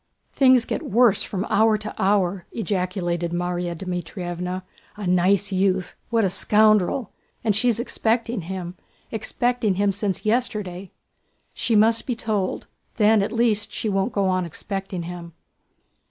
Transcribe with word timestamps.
"Things 0.33 0.65
get 0.65 0.81
worse 0.81 1.21
from 1.21 1.45
hour 1.47 1.77
to 1.77 1.93
hour!" 2.01 2.47
ejaculated 2.51 3.31
Márya 3.31 3.75
Dmítrievna. 3.75 4.63
"A 4.95 5.05
nice 5.05 5.51
youth! 5.51 5.93
What 6.09 6.25
a 6.25 6.29
scoundrel! 6.31 7.11
And 7.43 7.55
she's 7.55 7.79
expecting 7.79 8.41
him—expecting 8.41 9.75
him 9.75 9.91
since 9.91 10.25
yesterday. 10.25 10.89
She 11.53 11.75
must 11.75 12.07
be 12.07 12.15
told! 12.15 12.65
Then 12.95 13.21
at 13.21 13.31
least 13.31 13.71
she 13.71 13.89
won't 13.89 14.11
go 14.11 14.25
on 14.27 14.43
expecting 14.43 15.03
him." 15.03 15.33